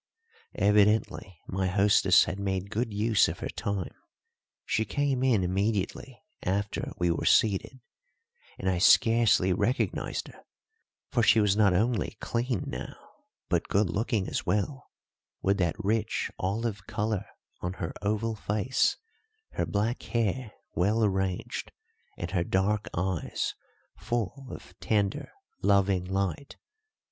Evidently 0.57 1.37
my 1.47 1.67
hostess 1.67 2.23
had 2.23 2.39
made 2.39 2.71
good 2.71 2.91
use 2.91 3.27
of 3.27 3.37
her 3.37 3.49
time. 3.49 3.93
She 4.65 4.83
came 4.83 5.21
in 5.23 5.43
immediately 5.43 6.23
after 6.41 6.91
we 6.97 7.11
were 7.11 7.27
seated, 7.27 7.79
and 8.57 8.67
I 8.67 8.79
scarcely 8.79 9.53
recognized 9.53 10.29
her; 10.29 10.41
for 11.11 11.21
she 11.21 11.39
was 11.39 11.55
not 11.55 11.73
only 11.75 12.17
clean 12.19 12.63
now, 12.65 12.95
but 13.47 13.67
good 13.67 13.91
looking 13.91 14.27
as 14.27 14.43
well, 14.43 14.89
with 15.43 15.59
that 15.59 15.75
rich 15.77 16.31
olive 16.39 16.87
colour 16.87 17.27
on 17.59 17.73
her 17.73 17.93
oval 18.01 18.33
face, 18.35 18.97
her 19.51 19.67
black 19.67 20.01
hair 20.01 20.51
well 20.73 21.03
arranged, 21.05 21.71
and 22.17 22.31
her 22.31 22.43
dark 22.43 22.87
eyes 22.95 23.53
full 23.99 24.47
of 24.49 24.73
tender, 24.79 25.31
loving 25.61 26.05
light. 26.05 26.57